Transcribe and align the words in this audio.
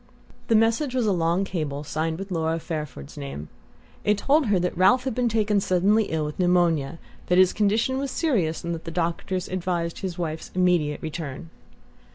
The 0.47 0.55
message 0.55 0.95
was 0.95 1.05
a 1.05 1.11
long 1.11 1.43
cable 1.45 1.83
signed 1.83 2.17
with 2.17 2.31
Laura 2.31 2.57
Fairford's 2.57 3.19
name. 3.19 3.49
It 4.03 4.17
told 4.17 4.47
her 4.47 4.57
that 4.59 4.75
Ralph 4.75 5.03
had 5.03 5.13
been 5.13 5.29
taken 5.29 5.59
suddenly 5.59 6.05
ill 6.05 6.25
with 6.25 6.39
pneumonia, 6.39 6.97
that 7.27 7.37
his 7.37 7.53
condition 7.53 7.99
was 7.99 8.09
serious 8.09 8.63
and 8.63 8.73
that 8.73 8.85
the 8.85 8.89
doctors 8.89 9.47
advised 9.47 9.99
his 9.99 10.17
wife's 10.17 10.49
immediate 10.55 11.03
return. 11.03 11.51